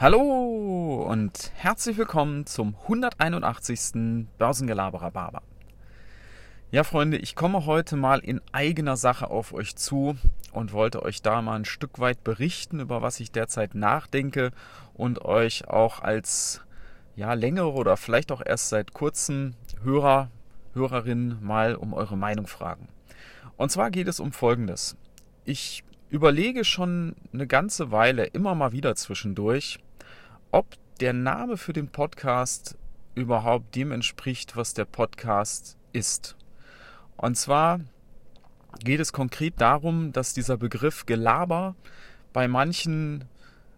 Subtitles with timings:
[0.00, 4.28] Hallo und herzlich willkommen zum 181.
[4.38, 5.42] Börsengelaberer Barber.
[6.70, 10.16] Ja, Freunde, ich komme heute mal in eigener Sache auf euch zu
[10.52, 14.52] und wollte euch da mal ein Stück weit berichten, über was ich derzeit nachdenke
[14.94, 16.60] und euch auch als
[17.16, 20.30] ja, längere oder vielleicht auch erst seit kurzem Hörer,
[20.74, 22.86] Hörerin mal um eure Meinung fragen.
[23.56, 24.96] Und zwar geht es um Folgendes.
[25.44, 29.80] Ich überlege schon eine ganze Weile immer mal wieder zwischendurch,
[30.50, 30.66] ob
[31.00, 32.76] der Name für den Podcast
[33.14, 36.36] überhaupt dem entspricht, was der Podcast ist.
[37.16, 37.80] Und zwar
[38.80, 41.74] geht es konkret darum, dass dieser Begriff Gelaber
[42.32, 43.24] bei manchen,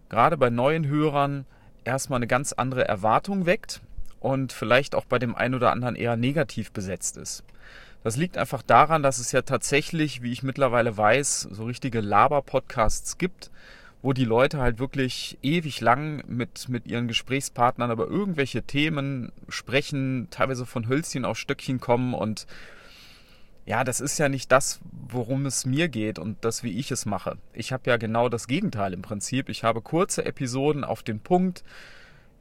[0.09, 1.45] gerade bei neuen Hörern,
[1.83, 3.81] erstmal eine ganz andere Erwartung weckt
[4.19, 7.43] und vielleicht auch bei dem einen oder anderen eher negativ besetzt ist.
[8.03, 13.17] Das liegt einfach daran, dass es ja tatsächlich, wie ich mittlerweile weiß, so richtige Laber-Podcasts
[13.17, 13.51] gibt,
[14.01, 20.27] wo die Leute halt wirklich ewig lang mit, mit ihren Gesprächspartnern über irgendwelche Themen sprechen,
[20.31, 22.47] teilweise von Hölzchen auf Stöckchen kommen und
[23.65, 27.05] ja, das ist ja nicht das, worum es mir geht und das, wie ich es
[27.05, 27.37] mache.
[27.53, 29.49] Ich habe ja genau das Gegenteil im Prinzip.
[29.49, 31.63] Ich habe kurze Episoden auf den Punkt.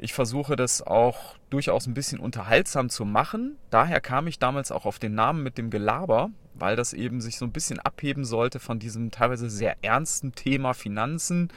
[0.03, 3.59] Ich versuche das auch durchaus ein bisschen unterhaltsam zu machen.
[3.69, 7.37] Daher kam ich damals auch auf den Namen mit dem Gelaber, weil das eben sich
[7.37, 11.53] so ein bisschen abheben sollte von diesem teilweise sehr ernsten Thema Finanzen.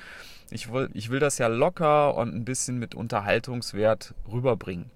[0.52, 4.92] Ich will, ich will das ja locker und ein bisschen mit Unterhaltungswert rüberbringen.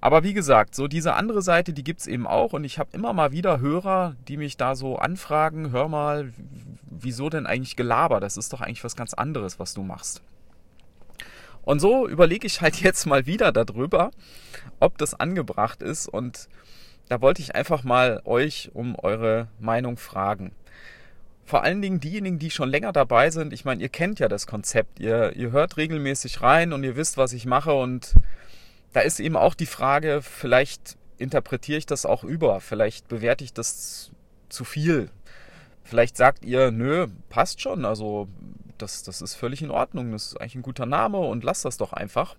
[0.00, 2.90] Aber wie gesagt, so diese andere Seite, die gibt es eben auch und ich habe
[2.92, 6.32] immer mal wieder Hörer, die mich da so anfragen, hör mal,
[6.90, 8.18] wieso denn eigentlich Gelaber?
[8.18, 10.22] Das ist doch eigentlich was ganz anderes, was du machst.
[11.64, 14.10] Und so überlege ich halt jetzt mal wieder darüber,
[14.80, 16.48] ob das angebracht ist und
[17.08, 20.52] da wollte ich einfach mal euch um eure Meinung fragen.
[21.44, 23.52] Vor allen Dingen diejenigen, die schon länger dabei sind.
[23.52, 24.98] Ich meine, ihr kennt ja das Konzept.
[24.98, 27.74] Ihr, ihr hört regelmäßig rein und ihr wisst, was ich mache.
[27.74, 28.14] Und
[28.94, 32.60] da ist eben auch die Frage, vielleicht interpretiere ich das auch über.
[32.60, 34.10] Vielleicht bewerte ich das
[34.48, 35.10] zu viel.
[35.82, 37.84] Vielleicht sagt ihr, nö, passt schon.
[37.84, 38.28] Also
[38.78, 40.12] das, das ist völlig in Ordnung.
[40.12, 42.36] Das ist eigentlich ein guter Name und lasst das doch einfach.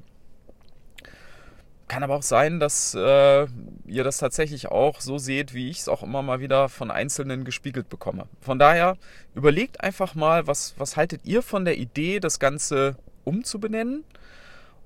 [1.87, 3.47] Kann aber auch sein, dass äh,
[3.85, 7.45] ihr das tatsächlich auch so seht, wie ich es auch immer mal wieder von Einzelnen
[7.45, 8.27] gespiegelt bekomme.
[8.41, 8.97] Von daher
[9.35, 14.03] überlegt einfach mal, was, was haltet ihr von der Idee, das Ganze umzubenennen?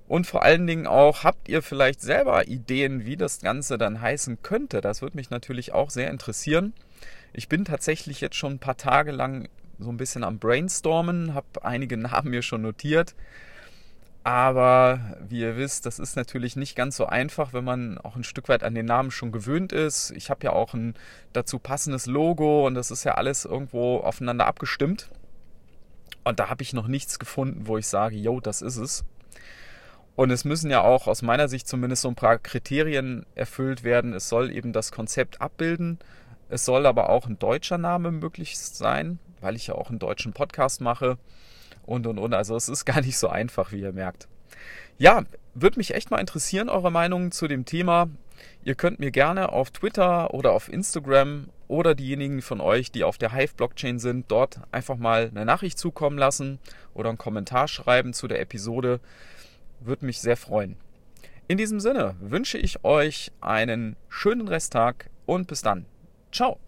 [0.10, 4.42] Und vor allen Dingen auch, habt ihr vielleicht selber Ideen, wie das Ganze dann heißen
[4.42, 4.82] könnte?
[4.82, 6.74] Das würde mich natürlich auch sehr interessieren.
[7.32, 9.48] Ich bin tatsächlich jetzt schon ein paar Tage lang
[9.80, 13.16] so ein bisschen am Brainstormen, habe einige Namen mir schon notiert.
[14.24, 18.24] Aber wie ihr wisst, das ist natürlich nicht ganz so einfach, wenn man auch ein
[18.24, 20.12] Stück weit an den Namen schon gewöhnt ist.
[20.12, 20.94] Ich habe ja auch ein
[21.32, 25.10] dazu passendes Logo und das ist ja alles irgendwo aufeinander abgestimmt.
[26.26, 29.06] Und da habe ich noch nichts gefunden, wo ich sage, yo, das ist es.
[30.16, 34.14] Und es müssen ja auch aus meiner Sicht zumindest so ein paar Kriterien erfüllt werden.
[34.14, 35.98] Es soll eben das Konzept abbilden.
[36.50, 40.34] Es soll aber auch ein deutscher Name möglich sein, weil ich ja auch einen deutschen
[40.34, 41.18] Podcast mache
[41.86, 42.34] und und und.
[42.34, 44.28] Also es ist gar nicht so einfach, wie ihr merkt.
[44.98, 45.24] Ja,
[45.54, 48.10] würde mich echt mal interessieren, eure Meinung zu dem Thema.
[48.64, 53.18] Ihr könnt mir gerne auf Twitter oder auf Instagram oder diejenigen von euch, die auf
[53.18, 56.60] der Hive-Blockchain sind, dort einfach mal eine Nachricht zukommen lassen
[56.94, 59.00] oder einen Kommentar schreiben zu der Episode.
[59.80, 60.78] Würde mich sehr freuen.
[61.48, 65.86] In diesem Sinne wünsche ich euch einen schönen Resttag und bis dann.
[66.32, 66.60] Ciao.